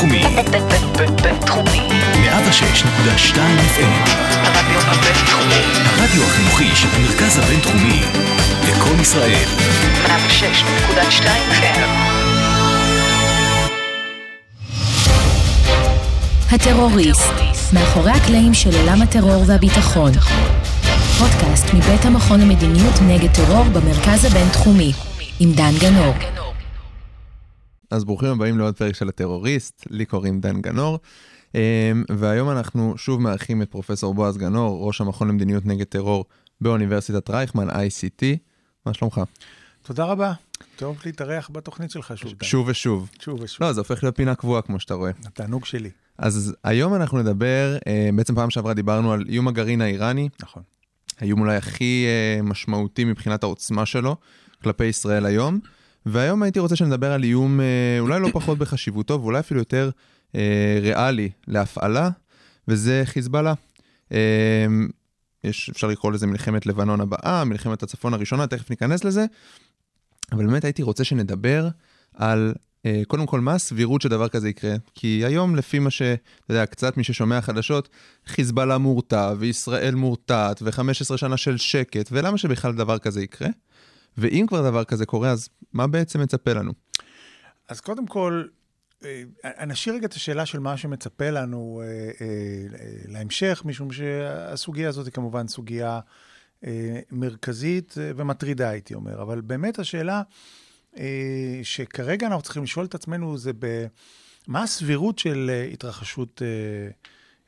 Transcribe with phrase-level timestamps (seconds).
[0.00, 0.24] בינתחומי.
[1.22, 1.88] בינתחומי.
[2.14, 4.10] 106.2 FM.
[4.32, 5.62] הרדיו הבינתחומי.
[5.84, 8.00] הרדיו החינוכי של המרכז הבינתחומי.
[8.68, 9.48] לקום ישראל.
[10.06, 11.88] 106.2 FM.
[16.52, 17.32] הטרוריסט,
[17.72, 20.12] מאחורי הקלעים של עולם הטרור והביטחון.
[21.18, 24.92] פודקאסט מבית המכון למדיניות נגד טרור במרכז הבינתחומי,
[25.40, 26.39] עם דן גנור.
[27.90, 30.98] אז ברוכים הבאים לעוד פרק של הטרוריסט, לי קוראים דן גנור,
[31.54, 31.60] אמ,
[32.10, 36.24] והיום אנחנו שוב מארחים את פרופסור בועז גנור, ראש המכון למדיניות נגד טרור
[36.60, 38.24] באוניברסיטת רייכמן, ICT.
[38.86, 39.20] מה שלומך?
[39.82, 40.32] תודה רבה.
[40.76, 42.32] טוב להתארח בתוכנית שלך שוב.
[42.32, 42.46] דן.
[42.46, 43.10] שוב ושוב.
[43.20, 43.66] שוב ושוב.
[43.66, 45.10] לא, זה הופך להיות פינה קבועה כמו שאתה רואה.
[45.24, 45.90] התענוג שלי.
[46.18, 50.62] אז היום אנחנו נדבר, אה, בעצם פעם שעברה דיברנו על איום הגרעין האיראני, נכון.
[51.18, 54.16] האיום אולי הכי אה, משמעותי מבחינת העוצמה שלו
[54.62, 55.60] כלפי ישראל היום.
[56.06, 59.90] והיום הייתי רוצה שנדבר על איום אה, אולי לא פחות בחשיבותו ואולי אפילו יותר
[60.34, 62.10] אה, ריאלי להפעלה,
[62.68, 63.54] וזה חיזבאללה.
[64.12, 64.66] אה,
[65.44, 69.24] יש, אפשר לקרוא לזה מלחמת לבנון הבאה, מלחמת הצפון הראשונה, תכף ניכנס לזה.
[70.32, 71.68] אבל באמת הייתי רוצה שנדבר
[72.14, 72.54] על
[72.86, 74.74] אה, קודם כל מה הסבירות שדבר כזה יקרה.
[74.94, 76.02] כי היום לפי מה ש...
[76.02, 77.88] אתה יודע, קצת מי ששומע חדשות,
[78.26, 83.48] חיזבאללה מורתע וישראל מורתעת ו-15 שנה של שקט, ולמה שבכלל דבר כזה יקרה?
[84.18, 86.72] ואם כבר דבר כזה קורה, אז מה בעצם מצפה לנו?
[87.68, 88.44] אז קודם כל,
[89.04, 92.66] אה, נשאיר רגע את השאלה של מה שמצפה לנו אה, אה,
[93.08, 96.00] להמשך, משום שהסוגיה הזאת היא כמובן סוגיה
[97.10, 99.22] מרכזית ומטרידה, הייתי אומר.
[99.22, 100.22] אבל באמת השאלה
[101.62, 103.86] שכרגע אנחנו צריכים לשאול את עצמנו זה ב...
[104.46, 106.42] מה הסבירות של התרחשות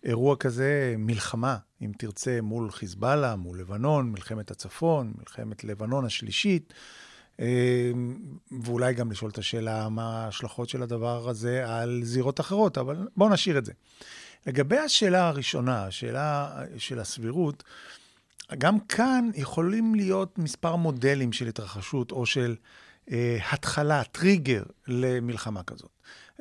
[0.04, 6.72] אירוע כזה, מלחמה, אם תרצה, מול חיזבאללה, מול לבנון, מלחמת הצפון, מלחמת לבנון השלישית,
[7.40, 7.90] אה,
[8.64, 13.28] ואולי גם לשאול את השאלה מה ההשלכות של הדבר הזה על זירות אחרות, אבל בואו
[13.28, 13.72] נשאיר את זה.
[14.46, 17.62] לגבי השאלה הראשונה, השאלה של הסבירות,
[18.58, 22.56] גם כאן יכולים להיות מספר מודלים של התרחשות או של
[23.10, 25.90] אה, התחלה, טריגר למלחמה כזאת,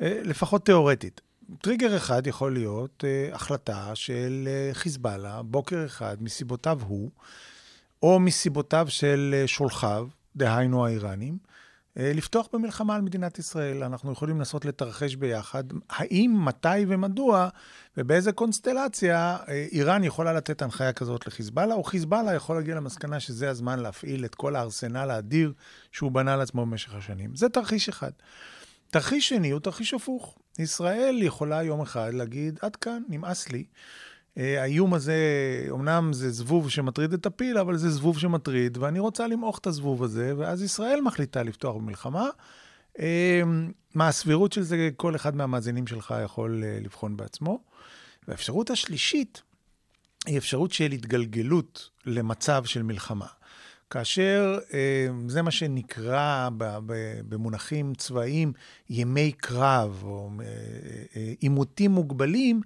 [0.02, 1.20] אה, לפחות תיאורטית.
[1.60, 7.10] טריגר אחד יכול להיות אה, החלטה של אה, חיזבאללה, בוקר אחד, מסיבותיו הוא,
[8.02, 11.38] או מסיבותיו של אה, שולחיו, דהיינו האיראנים,
[11.98, 13.82] אה, לפתוח במלחמה על מדינת ישראל.
[13.82, 17.48] אנחנו יכולים לנסות לתרחש ביחד, האם, מתי ומדוע,
[17.96, 23.50] ובאיזה קונסטלציה אה, איראן יכולה לתת הנחיה כזאת לחיזבאללה, או חיזבאללה יכול להגיע למסקנה שזה
[23.50, 25.52] הזמן להפעיל את כל הארסנל האדיר
[25.92, 27.36] שהוא בנה לעצמו במשך השנים.
[27.36, 28.10] זה תרחיש אחד.
[28.92, 30.38] תרחיש שני הוא תרחיש הפוך.
[30.58, 33.64] ישראל יכולה יום אחד להגיד, עד כאן, נמאס לי.
[34.38, 35.16] אה, האיום הזה,
[35.70, 40.02] אמנם זה זבוב שמטריד את הפיל, אבל זה זבוב שמטריד, ואני רוצה למעוך את הזבוב
[40.02, 42.28] הזה, ואז ישראל מחליטה לפתוח במלחמה.
[42.98, 43.42] אה,
[43.94, 47.62] מה הסבירות של זה, כל אחד מהמאזינים שלך יכול אה, לבחון בעצמו.
[48.28, 49.42] והאפשרות השלישית
[50.26, 53.26] היא אפשרות של התגלגלות למצב של מלחמה.
[53.92, 54.58] כאשר
[55.26, 56.48] זה מה שנקרא
[57.28, 58.52] במונחים צבאיים
[58.90, 60.30] ימי קרב, או
[61.40, 62.60] עימותים מוגבלים,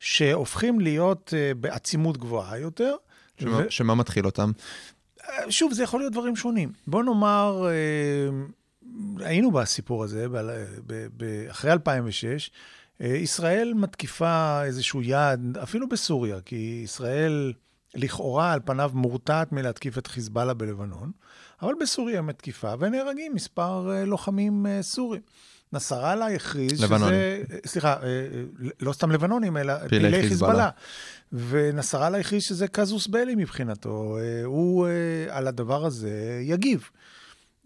[0.00, 2.94] שהופכים להיות בעצימות גבוהה יותר.
[3.40, 3.70] שמה, ו...
[3.70, 4.52] שמה מתחיל אותם?
[5.48, 6.72] שוב, זה יכול להיות דברים שונים.
[6.86, 8.86] בוא נאמר, uh,
[9.18, 10.26] היינו בסיפור הזה,
[11.50, 17.52] אחרי 2006, uh, ישראל מתקיפה איזשהו יעד, אפילו בסוריה, כי ישראל
[17.94, 21.10] לכאורה על פניו מורתעת מלהתקיף את חיזבאללה בלבנון,
[21.62, 25.20] אבל בסוריה מתקיפה, ונהרגים מספר uh, לוחמים uh, סורים.
[25.72, 27.14] נסראללה הכריז לבנונים.
[27.14, 28.08] שזה, סליחה, אה,
[28.80, 30.70] לא סתם לבנונים, אלא פעילי פעילי חיזבאללה.
[31.32, 34.18] ונסראללה הכריז שזה קזוס בלי מבחינתו.
[34.20, 36.90] אה, הוא אה, על הדבר הזה יגיב.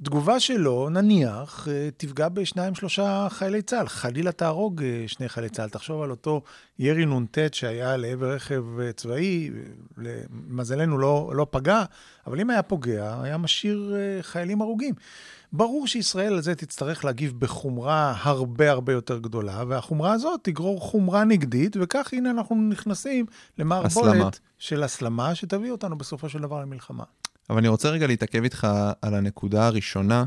[0.03, 3.89] תגובה שלו, נניח, תפגע בשניים, שלושה חיילי צה"ל.
[3.89, 5.69] חלילה תהרוג שני חיילי צה"ל.
[5.69, 6.43] תחשוב על אותו
[6.79, 8.65] ירי נ"ט שהיה לעבר רכב
[8.97, 9.51] צבאי,
[9.99, 11.85] למזלנו לא, לא פגע,
[12.27, 14.95] אבל אם היה פוגע, היה משאיר חיילים הרוגים.
[15.53, 21.25] ברור שישראל על זה תצטרך להגיב בחומרה הרבה הרבה יותר גדולה, והחומרה הזאת תגרור חומרה
[21.25, 23.27] נגדית, וכך הנה אנחנו נכנסים
[23.59, 27.05] למערבולת של הסלמה, שתביא אותנו בסופו של דבר למלחמה.
[27.51, 28.67] אבל אני רוצה רגע להתעכב איתך
[29.03, 30.25] על הנקודה הראשונה,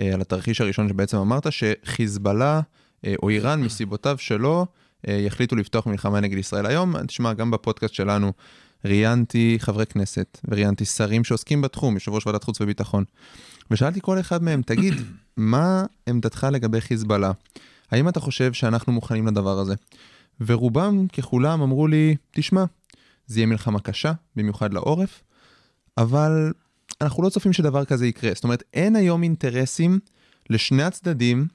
[0.00, 2.60] אה, על התרחיש הראשון שבעצם אמרת, שחיזבאללה
[3.06, 4.66] אה, או איראן מסיבותיו שלו
[5.08, 6.66] אה, יחליטו לפתוח מלחמה נגד ישראל.
[6.66, 8.32] היום, תשמע, גם בפודקאסט שלנו
[8.84, 13.04] ראיינתי חברי כנסת וראיינתי שרים שעוסקים בתחום, יושב ראש ועדת חוץ וביטחון.
[13.70, 14.94] ושאלתי כל אחד מהם, תגיד,
[15.36, 17.32] מה עמדתך לגבי חיזבאללה?
[17.90, 19.74] האם אתה חושב שאנחנו מוכנים לדבר הזה?
[20.40, 22.64] ורובם ככולם אמרו לי, תשמע,
[23.26, 25.22] זה יהיה מלחמה קשה, במיוחד לעורף,
[25.98, 26.52] אבל
[27.00, 28.30] אנחנו לא צופים שדבר כזה יקרה.
[28.34, 29.98] זאת אומרת, אין היום אינטרסים
[30.50, 31.46] לשני הצדדים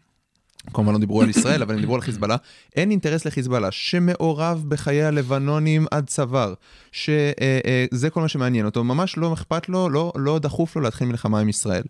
[0.74, 2.36] כמובן לא דיברו על ישראל, אבל הם דיברו על חיזבאללה,
[2.76, 6.54] אין אינטרס לחיזבאללה שמעורב בחיי הלבנונים עד צוואר,
[6.92, 11.40] שזה כל מה שמעניין אותו, ממש לא אכפת לו, לא, לא דחוף לו להתחיל מלחמה
[11.40, 11.84] עם ישראל.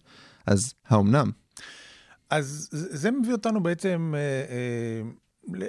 [0.46, 1.32] אז האומנם?
[2.30, 5.02] אז זה מביא אותנו בעצם אה, אה,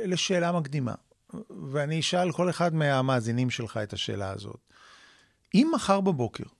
[0.06, 0.94] לשאלה מקדימה,
[1.70, 4.60] ואני אשאל כל אחד מהמאזינים שלך את השאלה הזאת.
[5.54, 6.57] אם מחר בבוקר אה,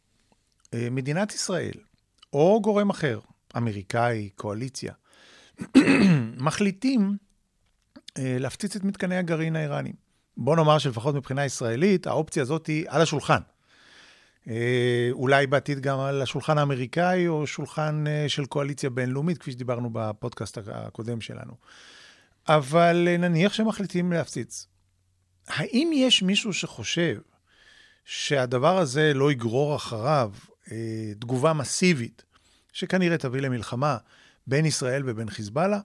[0.74, 1.72] מדינת ישראל,
[2.32, 3.20] או גורם אחר,
[3.56, 4.92] אמריקאי, קואליציה,
[6.46, 7.16] מחליטים
[8.18, 9.94] אה, להפציץ את מתקני הגרעין האיראניים.
[10.36, 13.40] בוא נאמר שלפחות מבחינה ישראלית, האופציה הזאת היא על השולחן.
[14.48, 19.90] אה, אולי בעתיד גם על השולחן האמריקאי או שולחן אה, של קואליציה בינלאומית, כפי שדיברנו
[19.92, 21.52] בפודקאסט הקודם שלנו.
[22.48, 24.66] אבל נניח שמחליטים להפציץ.
[25.48, 27.18] האם יש מישהו שחושב
[28.04, 30.32] שהדבר הזה לא יגרור אחריו
[31.18, 32.22] תגובה מסיבית,
[32.72, 33.96] שכנראה תביא למלחמה,
[34.46, 35.80] בין ישראל ובין חיזבאללה.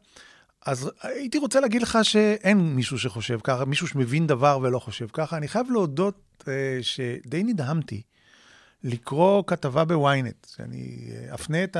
[0.65, 5.37] אז הייתי רוצה להגיד לך שאין מישהו שחושב ככה, מישהו שמבין דבר ולא חושב ככה.
[5.37, 8.01] אני חייב להודות אה, שדי נדהמתי
[8.83, 11.77] לקרוא כתבה בוויינט, שאני אה, אפנה את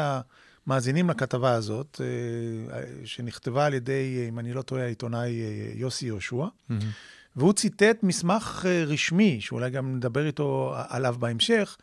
[0.67, 2.01] המאזינים לכתבה הזאת,
[2.73, 6.73] אה, שנכתבה על ידי, אם אני לא טועה, העיתונאי אה, יוסי יהושע, mm-hmm.
[7.35, 11.77] והוא ציטט מסמך אה, רשמי, שאולי גם נדבר איתו עליו בהמשך,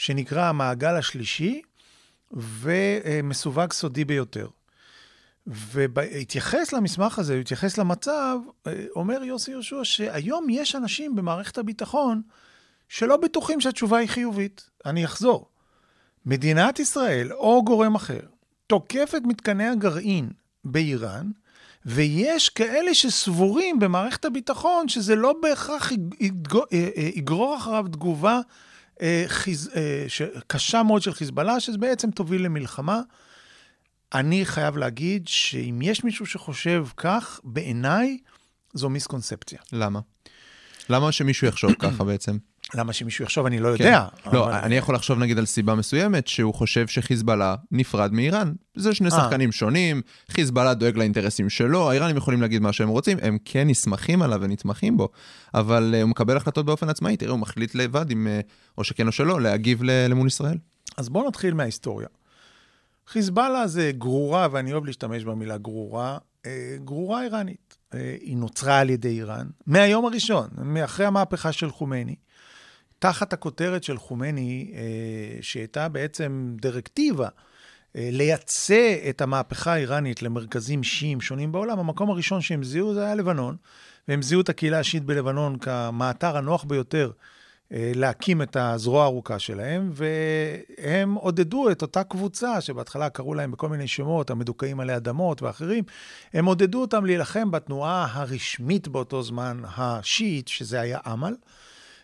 [0.00, 1.62] שנקרא המעגל השלישי,
[2.32, 4.48] ומסווג סודי ביותר.
[5.46, 12.22] והתייחס למסמך הזה, הוא התייחס למצב, אה, אומר יוסי יהושע שהיום יש אנשים במערכת הביטחון
[12.88, 14.70] שלא בטוחים שהתשובה היא חיובית.
[14.86, 15.48] אני אחזור.
[16.26, 18.20] מדינת ישראל או גורם אחר
[18.66, 20.30] תוקף את מתקני הגרעין
[20.64, 21.30] באיראן,
[21.86, 25.92] ויש כאלה שסבורים במערכת הביטחון שזה לא בהכרח
[26.96, 28.40] יגרור, אחריו תגובה
[29.26, 29.70] חיז...
[29.76, 30.06] אה.
[30.46, 33.00] קשה מאוד של חיזבאללה, שזה בעצם תוביל למלחמה.
[34.14, 38.18] אני חייב להגיד שאם יש מישהו שחושב כך, בעיניי
[38.74, 39.58] זו מיסקונספציה.
[39.72, 40.00] למה?
[40.88, 42.38] למה שמישהו יחשוב ככה בעצם?
[42.74, 43.84] למה שמישהו יחשוב, אני לא כן.
[43.84, 44.06] יודע.
[44.22, 44.30] כן.
[44.32, 44.54] לא, אבל...
[44.54, 48.52] אני יכול לחשוב נגיד על סיבה מסוימת, שהוא חושב שחיזבאללה נפרד מאיראן.
[48.74, 49.10] זה שני אה.
[49.10, 54.22] שחקנים שונים, חיזבאללה דואג לאינטרסים שלו, האיראנים יכולים להגיד מה שהם רוצים, הם כן נסמכים
[54.22, 55.08] עליו ונתמכים בו,
[55.54, 59.06] אבל uh, הוא מקבל החלטות באופן עצמאי, תראה, הוא מחליט לבד, אם, uh, או שכן
[59.06, 60.58] או שלא, להגיב למול ישראל.
[60.96, 62.08] אז בואו נתחיל מההיסטוריה.
[63.06, 66.18] חיזבאללה זה גרורה, ואני אוהב להשתמש במילה גרורה,
[66.84, 67.76] גרורה איראנית.
[68.20, 72.14] היא נוצרה על ידי איראן מהיום הראשון, מאחרי המהפכה של חומייני.
[73.00, 77.28] תחת הכותרת של חומני, אה, שהייתה בעצם דירקטיבה
[77.96, 83.14] אה, לייצא את המהפכה האיראנית למרכזים שיעים שונים בעולם, המקום הראשון שהם זיהו זה היה
[83.14, 83.56] לבנון,
[84.08, 87.10] והם זיהו את הקהילה השיעית בלבנון כמאתר הנוח ביותר
[87.72, 93.68] אה, להקים את הזרוע הארוכה שלהם, והם עודדו את אותה קבוצה, שבהתחלה קראו להם בכל
[93.68, 95.84] מיני שמות, המדוכאים עלי אדמות ואחרים,
[96.32, 101.34] הם עודדו אותם להילחם בתנועה הרשמית באותו זמן, השיעית, שזה היה אמל.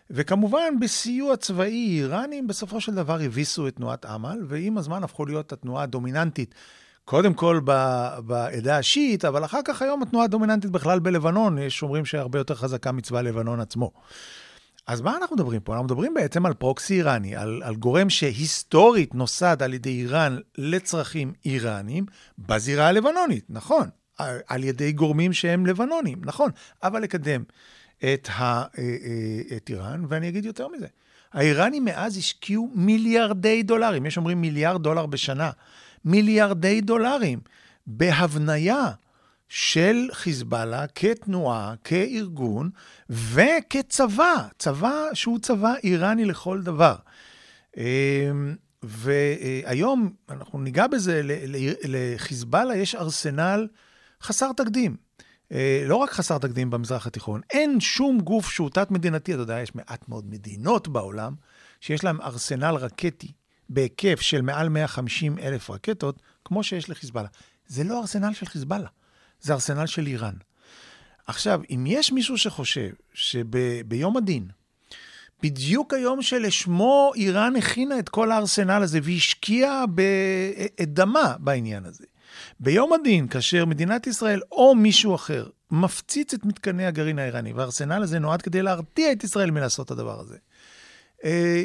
[0.09, 5.53] וכמובן, בסיוע צבאי, איראנים בסופו של דבר הביסו את תנועת אמל, ועם הזמן הפכו להיות
[5.53, 6.55] התנועה הדומיננטית.
[7.05, 7.59] קודם כל
[8.25, 12.91] בעדה השיעית, אבל אחר כך היום התנועה הדומיננטית בכלל בלבנון, יש אומרים שהרבה יותר חזקה
[12.91, 13.91] מצבא לבנון עצמו.
[14.87, 15.73] אז מה אנחנו מדברים פה?
[15.73, 21.33] אנחנו מדברים בעצם על פרוקסי איראני, על, על גורם שהיסטורית נוסד על ידי איראן לצרכים
[21.45, 22.05] איראנים
[22.39, 23.89] בזירה הלבנונית, נכון.
[24.47, 26.51] על ידי גורמים שהם לבנונים, נכון.
[26.83, 27.43] אבל לקדם
[27.99, 30.87] את, ה, אה, אה, את איראן, ואני אגיד יותר מזה.
[31.33, 35.51] האיראנים מאז השקיעו מיליארדי דולרים, יש אומרים מיליארד דולר בשנה,
[36.05, 37.39] מיליארדי דולרים
[37.87, 38.91] בהבניה
[39.49, 42.69] של חיזבאללה כתנועה, כארגון
[43.09, 46.95] וכצבא, צבא שהוא צבא איראני לכל דבר.
[47.77, 51.21] אמ, והיום, אנחנו ניגע בזה,
[51.83, 53.67] לחיזבאללה יש ארסנל
[54.21, 55.06] חסר תקדים.
[55.51, 59.75] אה, לא רק חסר תקדים במזרח התיכון, אין שום גוף שהוא תת-מדינתי, אתה יודע, יש
[59.75, 61.35] מעט מאוד מדינות בעולם
[61.81, 63.31] שיש להם ארסנל רקטי
[63.69, 67.29] בהיקף של מעל 150 אלף רקטות, כמו שיש לחיזבאללה.
[67.67, 68.87] זה לא ארסנל של חיזבאללה,
[69.41, 70.33] זה ארסנל של איראן.
[71.27, 74.47] עכשיו, אם יש מישהו שחושב שביום הדין,
[75.43, 79.83] בדיוק היום שלשמו איראן הכינה את כל הארסנל הזה והשקיעה
[80.81, 82.05] את דמה בעניין הזה,
[82.59, 88.19] ביום הדין, כאשר מדינת ישראל או מישהו אחר מפציץ את מתקני הגרעין האיראני, והארסנל הזה
[88.19, 90.37] נועד כדי להרתיע את ישראל מלעשות את הדבר הזה.
[91.23, 91.63] אה,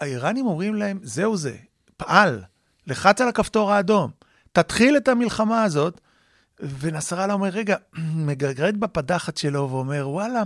[0.00, 1.56] האיראנים אומרים להם, זהו זה,
[1.96, 2.42] פעל,
[2.86, 4.10] לחץ על הכפתור האדום,
[4.52, 6.00] תתחיל את המלחמה הזאת,
[6.60, 7.76] ונסראללה אומר, רגע,
[8.26, 10.42] מגרגרד בפדחת שלו ואומר, וואלה,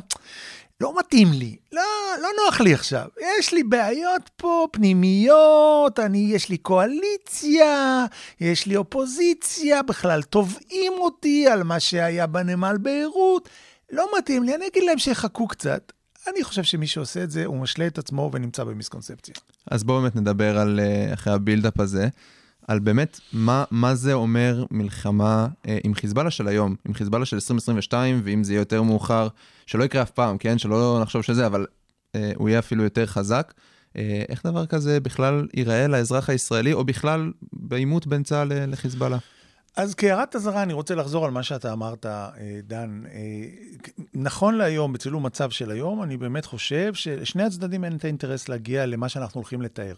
[0.80, 1.82] לא מתאים לי, לא,
[2.22, 3.06] לא נוח לי עכשיו.
[3.38, 8.04] יש לי בעיות פה פנימיות, אני, יש לי קואליציה,
[8.40, 13.48] יש לי אופוזיציה, בכלל תובעים אותי על מה שהיה בנמל ביירות.
[13.92, 15.92] לא מתאים לי, אני אגיד להם שיחכו קצת.
[16.28, 19.34] אני חושב שמי שעושה את זה, הוא משלה את עצמו ונמצא במיסקונספציה.
[19.70, 22.08] אז בואו באמת נדבר על, אה, אחרי הבילדאפ הזה,
[22.68, 27.36] על באמת מה, מה זה אומר מלחמה אה, עם חיזבאללה של היום, עם חיזבאללה של
[27.36, 29.28] 2022, ואם זה יהיה יותר מאוחר,
[29.66, 30.58] שלא יקרה אף פעם, כן?
[30.58, 31.66] שלא נחשוב שזה, אבל
[32.14, 33.54] אה, הוא יהיה אפילו יותר חזק.
[33.96, 39.18] אה, איך דבר כזה בכלל ייראה לאזרח הישראלי, או בכלל בעימות בין צה"ל לחיזבאללה?
[39.76, 42.30] אז כהערת אזהרה, אני רוצה לחזור על מה שאתה אמרת, אה,
[42.62, 43.02] דן.
[43.06, 43.20] אה,
[44.14, 48.86] נכון להיום, בצילום מצב של היום, אני באמת חושב שלשני הצדדים אין את האינטרס להגיע
[48.86, 49.94] למה שאנחנו הולכים לתאר.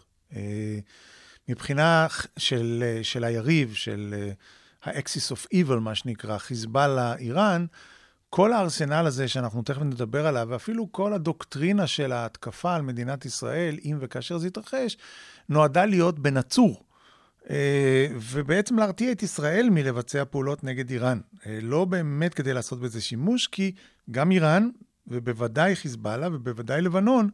[1.51, 4.13] מבחינה של, של היריב, של
[4.83, 7.65] ה-axis of evil, מה שנקרא, חיזבאללה, איראן,
[8.29, 13.77] כל הארסנל הזה שאנחנו תכף נדבר עליו, ואפילו כל הדוקטרינה של ההתקפה על מדינת ישראל,
[13.85, 14.97] אם וכאשר זה יתרחש,
[15.49, 16.83] נועדה להיות בנצור.
[17.49, 21.19] אה, ובעצם להרתיע את ישראל מלבצע פעולות נגד איראן.
[21.45, 23.71] אה, לא באמת כדי לעשות בזה שימוש, כי
[24.11, 24.69] גם איראן,
[25.07, 27.29] ובוודאי חיזבאללה, ובוודאי לבנון,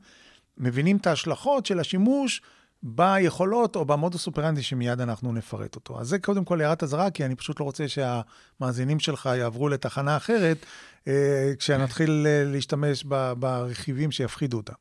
[0.58, 2.42] מבינים את ההשלכות של השימוש
[2.84, 6.00] ביכולות או במודוס אופרנטי שמיד אנחנו נפרט אותו.
[6.00, 10.18] אז זה קודם כל הערת אזהרה, כי אני פשוט לא רוצה שהמאזינים שלך יעברו לתחנה
[10.18, 10.66] אחרת,
[11.08, 14.74] אה, כשנתחיל אה, להשתמש ב- ברכיבים שיפחידו אותם.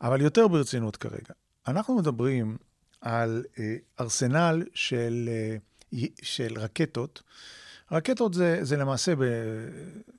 [0.00, 1.34] אבל יותר ברצינות כרגע,
[1.68, 2.56] אנחנו מדברים
[3.00, 5.28] על אה, ארסנל של,
[5.92, 7.22] אה, של רקטות.
[7.92, 9.22] רקטות זה, זה למעשה, ב,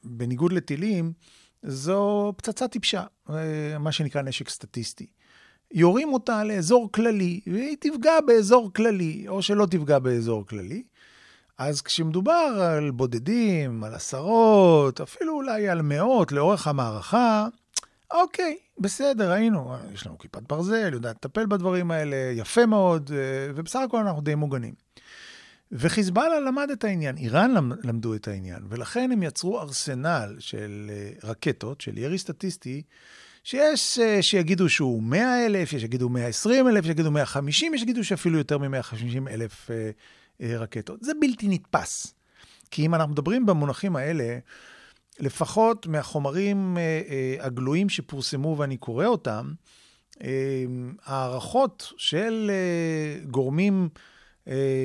[0.04, 1.14] בניגוד לטילים,
[1.64, 5.08] זו פצצה טיפשה, אה, מה שנקרא נשק סטטיסטי.
[5.74, 10.84] יורים אותה לאזור כללי, והיא תפגע באזור כללי, או שלא תפגע באזור כללי.
[11.58, 17.48] אז כשמדובר על בודדים, על עשרות, אפילו אולי על מאות לאורך המערכה,
[18.14, 23.80] אוקיי, בסדר, היינו, יש לנו כיפת ברזל, יודעת לטפל בדברים האלה, יפה מאוד, אה, ובסך
[23.80, 24.74] הכל אנחנו די מוגנים.
[25.72, 31.30] וחיזבאללה למד את העניין, איראן למ- למדו את העניין, ולכן הם יצרו ארסנל של אה,
[31.30, 32.82] רקטות, של ירי סטטיסטי,
[33.44, 38.04] שיש אה, שיגידו שהוא 100 אלף, יש שיגידו 120 אלף, יש שיגידו 150, יש שיגידו
[38.04, 39.90] שאפילו יותר מ-150 אלף אה,
[40.42, 41.04] אה, רקטות.
[41.04, 42.14] זה בלתי נתפס.
[42.72, 44.38] כי אם אנחנו מדברים במונחים האלה,
[45.20, 46.78] לפחות מהחומרים
[47.40, 49.54] הגלויים שפורסמו ואני קורא אותם,
[51.06, 52.52] הערכות של
[53.32, 53.90] גורמים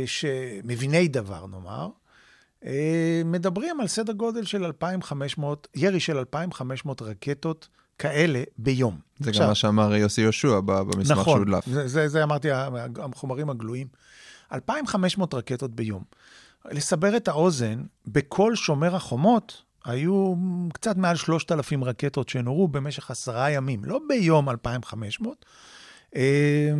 [0.06, 1.88] שמביני דבר, נאמר,
[3.24, 8.98] מדברים על סדר גודל של 2,500, ירי של 2,500 רקטות כאלה ביום.
[9.18, 11.66] זה עכשיו, גם מה שאמר יוסי יהושע במסמך נכון, שהודלף.
[11.66, 12.48] זה, זה, זה אמרתי,
[13.12, 13.86] החומרים הגלויים.
[14.52, 16.02] 2,500 רקטות ביום.
[16.70, 20.34] לסבר את האוזן, בכל שומר החומות היו
[20.72, 25.44] קצת מעל 3,000 רקטות שנורו במשך עשרה ימים, לא ביום 2,500.
[26.16, 26.70] אה,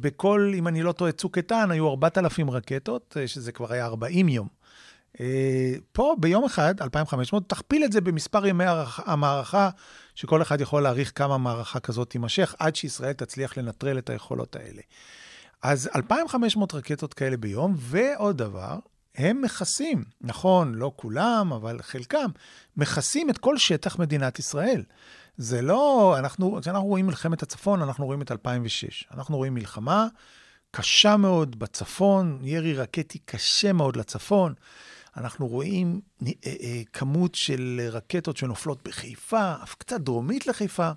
[0.00, 4.28] בכל, אם אני לא טועה, צוק איתן, היו 4,000 רקטות, אה, שזה כבר היה 40
[4.28, 4.48] יום.
[5.20, 8.64] אה, פה ביום אחד, 2,500, תכפיל את זה במספר ימי
[8.96, 9.70] המערכה,
[10.14, 14.82] שכל אחד יכול להעריך כמה מערכה כזאת תימשך, עד שישראל תצליח לנטרל את היכולות האלה.
[15.62, 18.78] אז 2,500 רקטות כאלה ביום, ועוד דבר,
[19.16, 22.30] הם מכסים, נכון, לא כולם, אבל חלקם,
[22.76, 24.82] מכסים את כל שטח מדינת ישראל.
[25.36, 29.04] זה לא, אנחנו, כשאנחנו רואים מלחמת הצפון, אנחנו רואים את 2006.
[29.14, 30.06] אנחנו רואים מלחמה
[30.70, 34.54] קשה מאוד בצפון, ירי רקטי קשה מאוד לצפון.
[35.16, 40.90] אנחנו רואים אה, אה, כמות של רקטות שנופלות בחיפה, אף קצת דרומית לחיפה.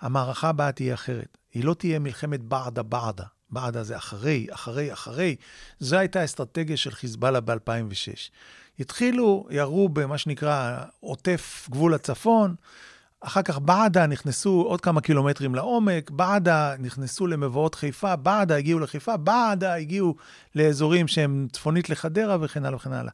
[0.00, 1.38] המערכה הבאה תהיה אחרת.
[1.54, 3.24] היא לא תהיה מלחמת בעדה בעדה.
[3.50, 5.36] בעדה זה אחרי, אחרי, אחרי.
[5.78, 8.30] זו הייתה האסטרטגיה של חיזבאללה ב-2006.
[8.80, 12.54] התחילו, ירו במה שנקרא עוטף גבול הצפון,
[13.20, 19.16] אחר כך בעדה נכנסו עוד כמה קילומטרים לעומק, בעדה נכנסו למבואות חיפה, בעדה הגיעו לחיפה,
[19.16, 20.16] בעדה הגיעו
[20.54, 23.12] לאזורים שהם צפונית לחדרה וכן הלאה וכן הלאה.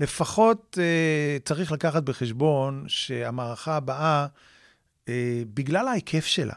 [0.00, 4.26] לפחות אה, צריך לקחת בחשבון שהמערכה הבאה,
[5.08, 6.54] אה, בגלל ההיקף שלה,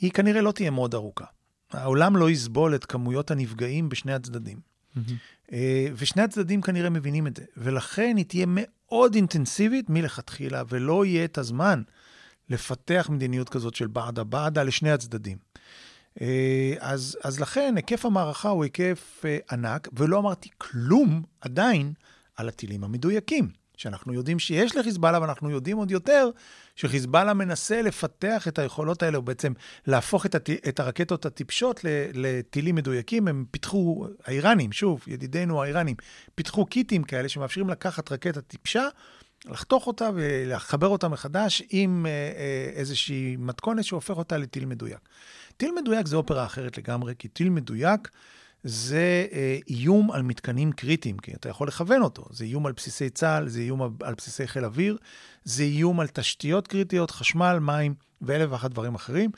[0.00, 1.24] היא כנראה לא תהיה מאוד ארוכה.
[1.72, 4.60] העולם לא יסבול את כמויות הנפגעים בשני הצדדים.
[5.52, 8.75] אה, ושני הצדדים כנראה מבינים את זה, ולכן היא תהיה מאוד
[9.14, 11.82] אינטנסיבית מלכתחילה, ולא יהיה את הזמן
[12.48, 15.38] לפתח מדיניות כזאת של בעדה בעדה לשני הצדדים.
[16.20, 21.92] אה, אז, אז לכן היקף המערכה הוא היקף אה, ענק, ולא אמרתי כלום עדיין
[22.36, 26.30] על הטילים המדויקים, שאנחנו יודעים שיש לחיזבאללה, ואנחנו יודעים עוד יותר
[26.76, 29.52] שחיזבאללה מנסה לפתח את היכולות האלה, או בעצם
[29.86, 30.50] להפוך את, הט...
[30.50, 31.80] את הרקטות הטיפשות
[32.14, 33.28] לטילים מדויקים.
[33.28, 35.96] הם פיתחו, האיראנים, שוב, ידידינו האיראנים,
[36.34, 38.88] פיתחו קיטים כאלה שמאפשרים לקחת רקטה טיפשה,
[39.44, 45.08] לחתוך אותה ולחבר אותה מחדש עם אה, אה, איזושהי מתכונת שהופך אותה לטיל מדויק.
[45.56, 48.08] טיל מדויק זה אופרה אחרת לגמרי, כי טיל מדויק
[48.68, 52.24] זה אה, איום על מתקנים קריטיים, כי אתה יכול לכוון אותו.
[52.30, 54.96] זה איום על בסיסי צה"ל, זה איום על, בסיסי חיל אוויר,
[55.44, 59.30] זה איום על תשתיות קריטיות, חשמל, מים ואלף ואחת דברים אחרים.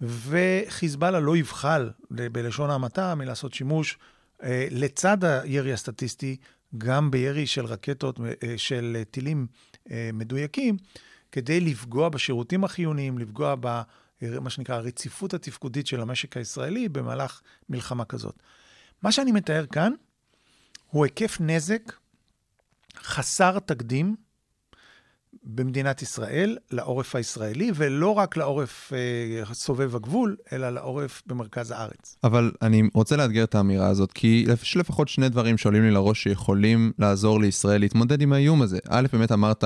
[0.00, 3.98] וחיזבאללה לא יבחל, בלשון המעטה, מלעשות שימוש
[4.42, 6.36] אה, לצד הירי הסטטיסטי,
[6.78, 9.46] גם בירי של רקטות, אה, של טילים
[10.12, 10.76] מדויקים,
[11.32, 13.82] כדי לפגוע בשירותים החיוניים, לפגוע ב...
[14.40, 18.42] מה שנקרא הרציפות התפקודית של המשק הישראלי במהלך מלחמה כזאת.
[19.02, 19.92] מה שאני מתאר כאן
[20.90, 21.92] הוא היקף נזק
[23.02, 24.16] חסר תקדים
[25.46, 32.16] במדינת ישראל, לעורף הישראלי, ולא רק לעורף אה, סובב הגבול, אלא לעורף במרכז הארץ.
[32.24, 36.22] אבל אני רוצה לאתגר את האמירה הזאת, כי יש לפחות שני דברים שעולים לי לראש
[36.22, 38.78] שיכולים לעזור לישראל להתמודד עם האיום הזה.
[38.88, 39.64] א', באמת אמרת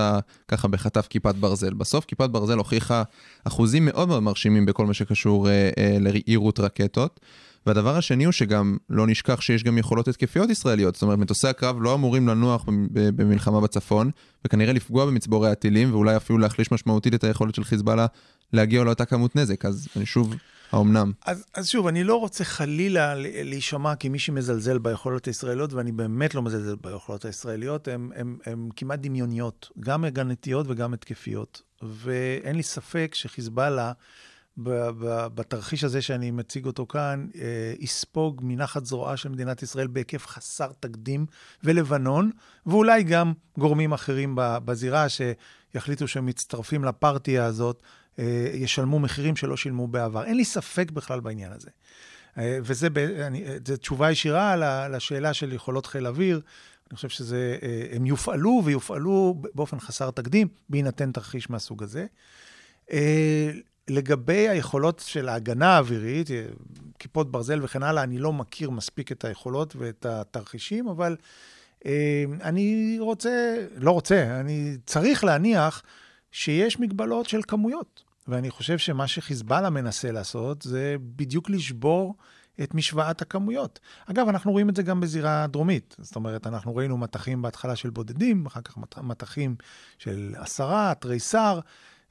[0.49, 1.75] ככה בחטף כיפת ברזל.
[1.75, 3.03] בסוף כיפת ברזל הוכיחה
[3.45, 7.21] אחוזים מאוד מאוד מרשימים בכל מה שקשור אה, אה, לעירות רקטות.
[7.67, 10.95] והדבר השני הוא שגם לא נשכח שיש גם יכולות התקפיות ישראליות.
[10.95, 14.11] זאת אומרת, מטוסי הקרב לא אמורים לנוח במלחמה בצפון,
[14.45, 18.07] וכנראה לפגוע במצבורי הטילים, ואולי אפילו להחליש משמעותית את היכולת של חיזבאללה
[18.53, 19.65] להגיע לאותה כמות נזק.
[19.65, 20.35] אז אני שוב,
[20.73, 21.13] האומנם?
[21.27, 26.43] אז, אז שוב, אני לא רוצה חלילה להישמע כמי שמזלזל ביכולות הישראליות, ואני באמת לא
[26.43, 27.89] מזלזל ביכולות הישראליות,
[28.47, 31.63] הן כמעט דמיוניות, גם הגנתיות וגם התקפיות.
[31.83, 33.93] ואין לי ספק שחיזבאללה...
[35.35, 40.71] בתרחיש הזה שאני מציג אותו כאן, אה, יספוג מנחת זרועה של מדינת ישראל בהיקף חסר
[40.81, 41.27] תקדים,
[41.65, 42.31] ולבנון,
[42.67, 47.83] ואולי גם גורמים אחרים בזירה שיחליטו שהם מצטרפים לפרטיה הזאת,
[48.19, 50.25] אה, ישלמו מחירים שלא שילמו בעבר.
[50.25, 51.71] אין לי ספק בכלל בעניין הזה.
[52.39, 52.89] אה, וזו
[53.81, 56.41] תשובה ישירה לשאלה של יכולות חיל אוויר.
[56.91, 62.07] אני חושב שהם יופעלו ויופעלו באופן חסר תקדים, בהינתן תרחיש מהסוג הזה.
[63.91, 66.29] לגבי היכולות של ההגנה האווירית,
[66.99, 71.17] כיפות ברזל וכן הלאה, אני לא מכיר מספיק את היכולות ואת התרחישים, אבל
[71.87, 75.83] אה, אני רוצה, לא רוצה, אני צריך להניח
[76.31, 78.05] שיש מגבלות של כמויות.
[78.29, 82.15] ואני חושב שמה שחיזבאללה מנסה לעשות זה בדיוק לשבור
[82.63, 83.81] את משוואת הכמויות.
[84.07, 85.97] אגב, אנחנו רואים את זה גם בזירה הדרומית.
[85.99, 89.57] זאת אומרת, אנחנו ראינו מטחים בהתחלה של בודדים, אחר כך מטחים
[89.99, 91.61] של עשרה, תריסר.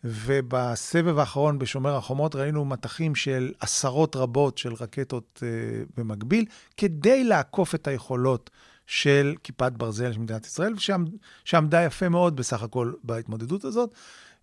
[0.04, 6.46] ובסבב האחרון בשומר החומות ראינו מטחים של עשרות רבות של רקטות uh, במקביל,
[6.78, 8.50] כדי לעקוף את היכולות
[8.88, 11.10] של כיפת ברזל של מדינת ישראל, שעמד,
[11.46, 13.94] שעמדה יפה מאוד בסך הכל בהתמודדות הזאת.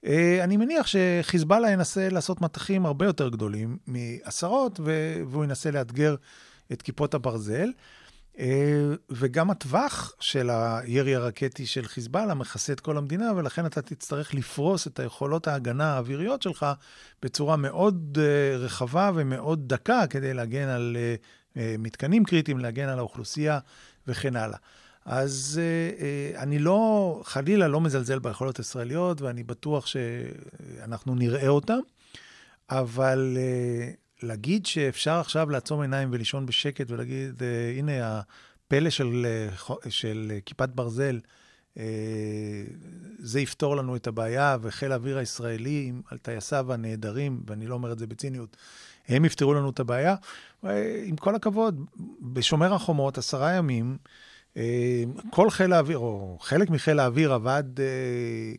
[0.05, 0.09] Uh,
[0.43, 4.81] אני מניח שחיזבאללה ינסה לעשות מטחים הרבה יותר גדולים מעשרות,
[5.31, 6.15] והוא ינסה לאתגר
[6.73, 7.71] את כיפות הברזל.
[8.39, 14.35] אה, וגם הטווח של הירי הרקטי של חיזבאללה מכסה את כל המדינה, ולכן אתה תצטרך
[14.35, 16.67] לפרוס את היכולות ההגנה האוויריות שלך
[17.23, 20.97] בצורה מאוד אה, רחבה ומאוד דקה כדי להגן על
[21.57, 23.59] אה, מתקנים קריטיים, להגן על האוכלוסייה
[24.07, 24.59] וכן הלאה.
[25.05, 25.61] אז
[26.37, 31.79] אני לא, חלילה לא מזלזל ביכולות הישראליות, ואני בטוח שאנחנו נראה אותן,
[32.71, 33.37] אבל
[34.23, 37.93] להגיד שאפשר עכשיו לעצום עיניים ולישון בשקט ולהגיד, uh, הנה
[38.67, 39.27] הפלא של,
[39.69, 41.21] uh, של uh, כיפת ברזל,
[43.19, 47.99] זה יפתור לנו את הבעיה, וחיל האוויר הישראלי, על טייסיו הנהדרים, ואני לא אומר את
[47.99, 48.57] זה בציניות,
[49.09, 50.15] הם יפתרו לנו את הבעיה.
[51.05, 51.85] עם כל הכבוד,
[52.21, 53.97] בשומר החומות, עשרה ימים,
[55.31, 57.65] כל חיל האוויר, או חלק מחיל האוויר עבד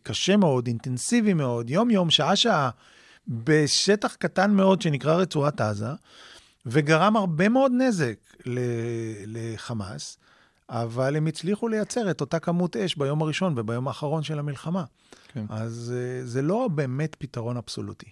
[0.03, 2.69] קשה מאוד, אינטנסיבי מאוד, יום-יום, שעה-שעה.
[3.27, 5.89] בשטח קטן מאוד שנקרא רצועת עזה,
[6.65, 8.15] וגרם הרבה מאוד נזק
[9.25, 10.17] לחמאס,
[10.69, 14.83] אבל הם הצליחו לייצר את אותה כמות אש ביום הראשון וביום האחרון של המלחמה.
[15.33, 15.45] כן.
[15.49, 18.05] אז אה, זה לא באמת פתרון אבסולוטי.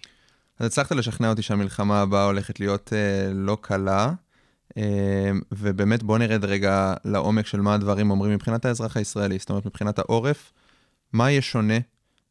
[0.58, 4.12] אז הצלחת לשכנע אותי שהמלחמה הבאה הולכת להיות אה, לא קלה,
[4.76, 9.66] אה, ובאמת בוא נרד רגע לעומק של מה הדברים אומרים מבחינת האזרח הישראלי, זאת אומרת
[9.66, 10.52] מבחינת העורף,
[11.12, 11.78] מה יהיה שונה,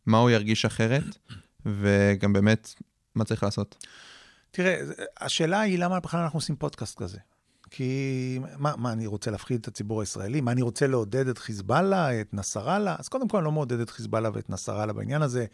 [0.06, 1.04] מה הוא ירגיש אחרת,
[1.66, 2.74] וגם באמת,
[3.16, 3.86] מה צריך לעשות?
[4.52, 4.82] תראה,
[5.20, 7.18] השאלה היא למה בכלל אנחנו עושים פודקאסט כזה.
[7.72, 10.42] כי מה, מה, אני רוצה להפחיד את הציבור הישראלי?
[10.42, 12.96] מה, אני רוצה לעודד את חיזבאללה, את נסראללה?
[13.00, 15.46] אז קודם כל, אני לא מעודד את חיזבאללה ואת נסראללה בעניין הזה.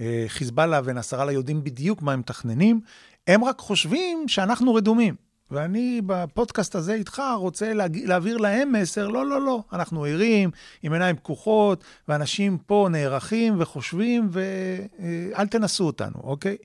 [0.00, 2.80] אה, חיזבאללה ונסראללה יודעים בדיוק מה הם מתכננים,
[3.26, 5.14] הם רק חושבים שאנחנו רדומים.
[5.52, 7.96] ואני בפודקאסט הזה איתך רוצה להג...
[8.04, 10.50] להעביר להם מסר, לא, לא, לא, אנחנו ערים,
[10.82, 16.56] עם עיניים פקוחות, ואנשים פה נערכים וחושבים, ואל אה, תנסו אותנו, אוקיי?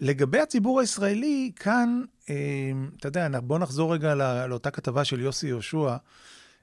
[0.00, 2.34] לגבי הציבור הישראלי, כאן, אה,
[2.98, 5.96] אתה יודע, בוא נחזור רגע לא, לאותה כתבה של יוסי יהושע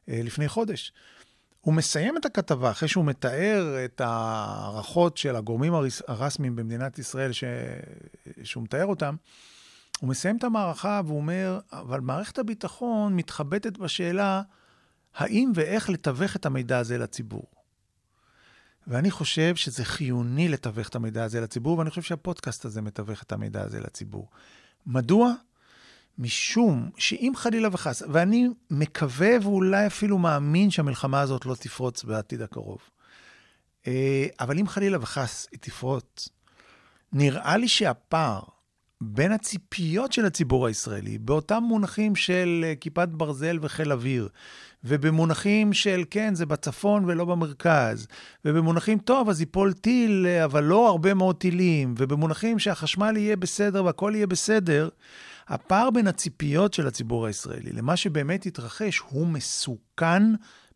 [0.09, 0.93] אה, לפני חודש.
[1.61, 5.73] הוא מסיים את הכתבה אחרי שהוא מתאר את ההערכות של הגורמים
[6.07, 7.43] הרשמיים במדינת ישראל, ש...
[8.43, 9.15] שהוא מתאר אותם.
[10.01, 14.41] הוא מסיים את המערכה והוא אומר, אבל מערכת הביטחון מתחבטת בשאלה
[15.15, 17.45] האם ואיך לתווך את המידע הזה לציבור.
[18.87, 23.31] ואני חושב שזה חיוני לתווך את המידע הזה לציבור, ואני חושב שהפודקאסט הזה מתווך את
[23.31, 24.29] המידע הזה לציבור.
[24.85, 25.33] מדוע?
[26.17, 32.79] משום שאם חלילה וחס, ואני מקווה ואולי אפילו מאמין שהמלחמה הזאת לא תפרוץ בעתיד הקרוב,
[33.87, 36.29] אה, אבל אם חלילה וחס היא תפרוץ,
[37.13, 38.41] נראה לי שהפער
[39.03, 44.29] בין הציפיות של הציבור הישראלי, באותם מונחים של אה, כיפת ברזל וחיל אוויר,
[44.83, 48.07] ובמונחים של כן, זה בצפון ולא במרכז,
[48.45, 53.85] ובמונחים, טוב, אז ייפול טיל, אה, אבל לא הרבה מאוד טילים, ובמונחים שהחשמל יהיה בסדר
[53.85, 54.89] והכל יהיה בסדר,
[55.47, 60.23] הפער בין הציפיות של הציבור הישראלי למה שבאמת התרחש הוא מסוכן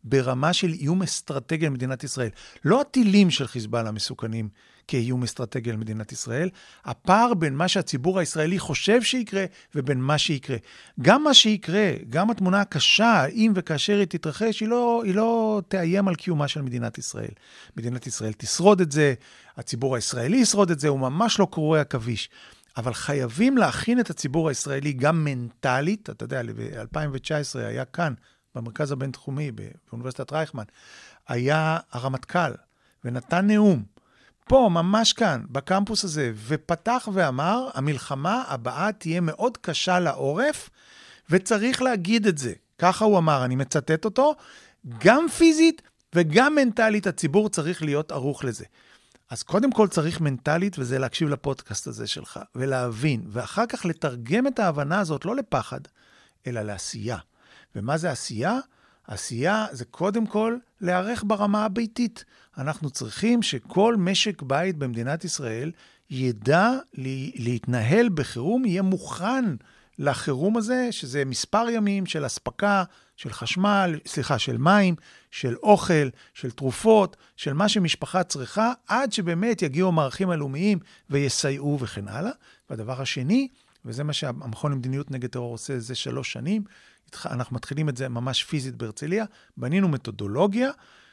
[0.04, 2.28] ברמה של איום אסטרטגי למדינת ישראל.
[2.64, 4.48] לא הטילים של חיזבאללה מסוכנים
[4.88, 6.50] כאיום אסטרטגי למדינת ישראל,
[6.84, 9.44] הפער בין מה שהציבור הישראלי חושב שיקרה
[9.74, 10.56] ובין מה שיקרה.
[11.00, 16.08] גם מה שיקרה, גם התמונה הקשה, אם וכאשר היא תתרחש, היא לא, היא לא תאיים
[16.08, 17.30] על קיומה של מדינת ישראל.
[17.76, 19.14] מדינת ישראל תשרוד את זה,
[19.56, 22.30] הציבור הישראלי ישרוד את זה, הוא ממש לא קרוע עכביש.
[22.76, 26.10] אבל חייבים להכין את הציבור הישראלי גם מנטלית.
[26.10, 28.14] אתה יודע, ב-2019 היה כאן,
[28.54, 29.50] במרכז הבינתחומי,
[29.90, 30.64] באוניברסיטת רייכמן,
[31.28, 32.52] היה הרמטכ"ל,
[33.04, 33.82] ונתן נאום,
[34.48, 40.70] פה, ממש כאן, בקמפוס הזה, ופתח ואמר, המלחמה הבאה תהיה מאוד קשה לעורף,
[41.30, 42.52] וצריך להגיד את זה.
[42.78, 44.34] ככה הוא אמר, אני מצטט אותו,
[44.98, 45.82] גם פיזית
[46.14, 48.64] וגם מנטלית הציבור צריך להיות ערוך לזה.
[49.30, 54.58] אז קודם כל צריך מנטלית, וזה להקשיב לפודקאסט הזה שלך, ולהבין, ואחר כך לתרגם את
[54.58, 55.80] ההבנה הזאת לא לפחד,
[56.46, 57.18] אלא לעשייה.
[57.76, 58.58] ומה זה עשייה?
[59.06, 62.24] עשייה זה קודם כל להיערך ברמה הביתית.
[62.58, 65.72] אנחנו צריכים שכל משק בית במדינת ישראל
[66.10, 66.70] ידע
[67.36, 69.44] להתנהל בחירום, יהיה מוכן
[69.98, 72.84] לחירום הזה, שזה מספר ימים של אספקה,
[73.16, 74.94] של חשמל, סליחה, של מים,
[75.30, 80.78] של אוכל, של תרופות, של מה שמשפחה צריכה, עד שבאמת יגיעו המערכים הלאומיים
[81.10, 82.32] ויסייעו וכן הלאה.
[82.70, 83.48] והדבר השני,
[83.84, 86.64] וזה מה שהמכון למדיניות נגד טרור עושה זה שלוש שנים,
[87.26, 89.24] אנחנו מתחילים את זה ממש פיזית בהרצליה,
[89.56, 90.70] בנינו מתודולוגיה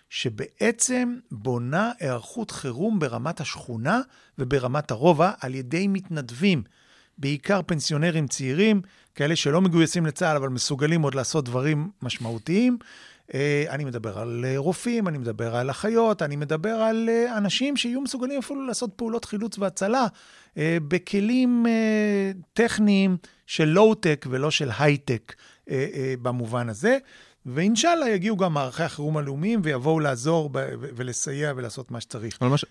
[0.10, 4.02] שבעצם בונה היערכות חירום ברמת השכונה
[4.38, 6.64] וברמת הרובע על ידי מתנדבים.
[7.18, 8.82] בעיקר פנסיונרים צעירים,
[9.16, 12.78] כאלה שלא מגויסים לצה"ל, אבל מסוגלים עוד לעשות דברים משמעותיים.
[13.70, 18.68] אני מדבר על רופאים, אני מדבר על אחיות, אני מדבר על אנשים שיהיו מסוגלים אפילו
[18.68, 20.08] לעשות פעולות חילוץ והצלה
[20.58, 21.66] בכלים
[22.54, 25.34] טכניים של לואו-טק ולא של הייטק
[26.22, 26.98] במובן הזה.
[27.46, 30.50] ואינשאללה יגיעו גם מערכי החירום הלאומיים ויבואו לעזור
[30.80, 32.38] ולסייע ולעשות מה שצריך.
[32.42, 32.66] אבל מה, ש...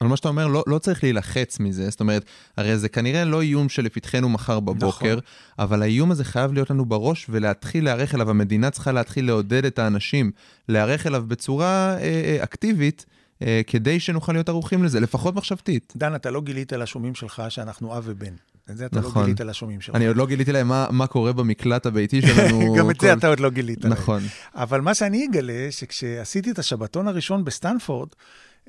[0.00, 2.24] אבל מה שאתה אומר, לא, לא צריך להילחץ מזה, זאת אומרת,
[2.56, 5.24] הרי זה כנראה לא איום שלפתחנו מחר בבוקר, נכון.
[5.58, 9.78] אבל האיום הזה חייב להיות לנו בראש ולהתחיל להיערך אליו, המדינה צריכה להתחיל לעודד את
[9.78, 10.30] האנשים
[10.68, 13.06] להיערך אליו בצורה אה, אה, אקטיבית.
[13.42, 15.92] אה, כדי שנוכל להיות ערוכים לזה, לפחות מחשבתית.
[15.96, 18.34] דן, אתה לא גילית לשומעים שלך שאנחנו אב ובן.
[18.70, 19.22] את זה אתה נכון.
[19.22, 19.94] לא גילית לשומעים שלך.
[19.94, 22.74] אני עוד לא גיליתי להם מה, מה קורה במקלט הביתי שלנו.
[22.78, 23.06] גם את כל...
[23.06, 23.92] זה אתה עוד לא גילית להם.
[23.92, 24.22] נכון.
[24.54, 28.08] אבל מה שאני אגלה, שכשעשיתי את השבתון הראשון בסטנפורד,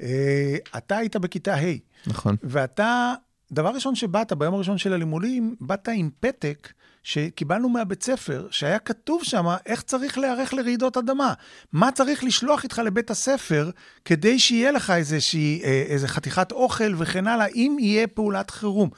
[0.01, 1.59] אה, אתה היית בכיתה ה'.
[2.07, 2.35] נכון.
[2.43, 3.13] ואתה,
[3.51, 6.71] דבר ראשון שבאת, ביום הראשון של הלימודים, באת עם פתק
[7.03, 11.33] שקיבלנו מהבית ספר, שהיה כתוב שם איך צריך להיערך לרעידות אדמה.
[11.73, 13.69] מה צריך לשלוח איתך לבית הספר
[14.05, 18.89] כדי שיהיה לך איזושהי, אה, איזה חתיכת אוכל וכן הלאה, אם יהיה פעולת חירום.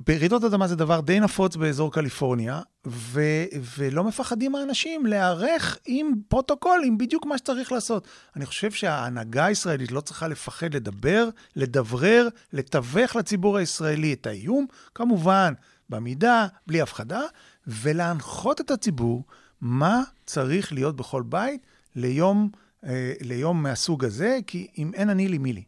[0.00, 3.44] ברעידות אדמה זה דבר די נפוץ באזור קליפורניה, ו-
[3.78, 8.08] ולא מפחדים האנשים להיערך עם פרוטוקול, עם בדיוק מה שצריך לעשות.
[8.36, 15.52] אני חושב שההנהגה הישראלית לא צריכה לפחד לדבר, לדברר, לתווך לציבור הישראלי את האיום, כמובן,
[15.90, 17.20] במידה, בלי הפחדה,
[17.66, 19.24] ולהנחות את הציבור
[19.60, 22.50] מה צריך להיות בכל בית ליום,
[22.86, 25.62] אה, ליום מהסוג הזה, כי אם אין אני לי מי לי.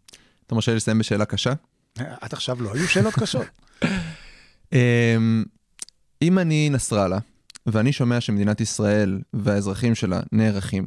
[0.47, 1.53] אתה מרשה לסיים בשאלה קשה?
[1.97, 3.47] עד עכשיו לא היו שאלות קשות.
[4.73, 5.45] אמ,
[6.23, 7.19] אם אני נסראללה,
[7.67, 10.87] ואני שומע שמדינת ישראל והאזרחים שלה נערכים,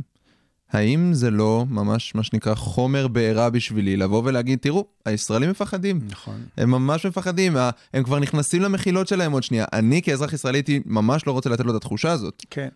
[0.71, 5.99] האם זה לא ממש מה שנקרא חומר בעירה בשבילי לבוא ולהגיד, תראו, הישראלים מפחדים.
[6.09, 6.45] נכון.
[6.57, 7.57] הם ממש מפחדים,
[7.93, 9.65] הם כבר נכנסים למחילות שלהם עוד שנייה.
[9.73, 12.45] אני כאזרח ישראלי הייתי ממש לא רוצה לתת לו את התחושה הזאת.
[12.49, 12.69] כן,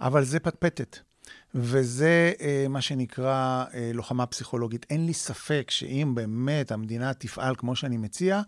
[0.00, 0.98] אבל זה פטפטת.
[1.54, 4.86] וזה אה, מה שנקרא אה, לוחמה פסיכולוגית.
[4.90, 8.40] אין לי ספק שאם באמת המדינה תפעל כמו שאני מציע,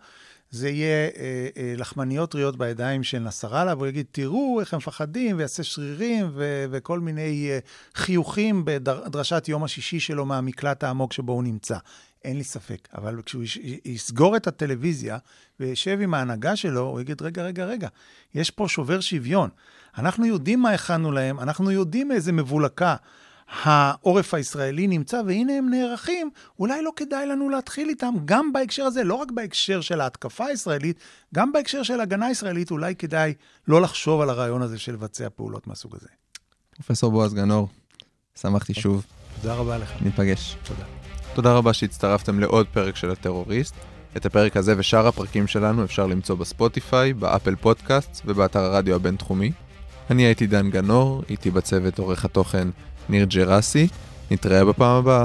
[0.50, 5.37] זה יהיה אה, אה, לחמניות טריות בידיים של נסראללה, והוא יגיד, תראו איך הם מפחדים,
[5.38, 7.58] ויעשה שרירים ו- וכל מיני אה,
[7.94, 11.76] חיוכים בדרשת יום השישי שלו מהמקלט העמוק שבו הוא נמצא.
[12.24, 12.88] אין לי ספק.
[12.94, 15.18] אבל כשהוא יש- יסגור את הטלוויזיה
[15.61, 17.88] וישב עם ההנהגה שלו, הוא יגיד, רגע, רגע, רגע,
[18.34, 19.50] יש פה שובר שוויון.
[19.98, 22.96] אנחנו יודעים מה הכנו להם, אנחנו יודעים איזה מבולקה
[23.52, 29.04] העורף הישראלי נמצא, והנה הם נערכים, אולי לא כדאי לנו להתחיל איתם, גם בהקשר הזה,
[29.04, 30.98] לא רק בהקשר של ההתקפה הישראלית,
[31.34, 33.34] גם בהקשר של הגנה ישראלית, אולי כדאי
[33.68, 36.08] לא לחשוב על הרעיון הזה של לבצע פעולות מהסוג הזה.
[36.76, 37.68] פרופסור בועז גנור,
[38.40, 39.04] שמחתי שוב,
[39.42, 39.92] תודה רבה לך.
[40.00, 40.56] ניפגש.
[40.64, 40.84] תודה.
[41.34, 43.74] תודה רבה שהצטרפתם לעוד פרק של הטרוריסט.
[44.16, 49.52] את הפרק הזה ושאר הפרקים שלנו אפשר למצוא בספוטיפיי, באפל פודקאסט ובאתר הרדיו הבינתחומי.
[50.11, 52.68] אני הייתי דן גנור, איתי בצוות עורך התוכן
[53.08, 53.88] ניר ג'רסי.
[54.30, 55.24] נתראה בפעם הבאה.